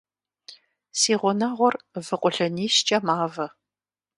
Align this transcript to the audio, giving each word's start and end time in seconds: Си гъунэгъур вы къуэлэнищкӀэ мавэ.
Си 0.99 1.13
гъунэгъур 1.19 1.75
вы 2.05 2.15
къуэлэнищкӀэ 2.21 2.97
мавэ. 3.05 3.47